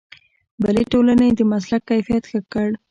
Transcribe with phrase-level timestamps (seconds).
[0.61, 2.67] بلې ټولنې د مسلک کیفیت ښه کړ.